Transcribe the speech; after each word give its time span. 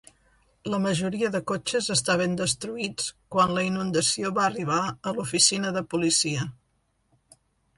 La 0.73 0.77
majoria 0.85 1.27
de 1.35 1.41
cotxes 1.51 1.89
estaven 1.95 2.33
destruïts 2.39 3.11
quan 3.35 3.53
la 3.59 3.67
inundació 3.67 4.33
va 4.39 4.47
arribar 4.47 4.81
a 4.89 5.15
l'oficina 5.19 5.75
de 5.77 5.85
policia. 5.93 6.49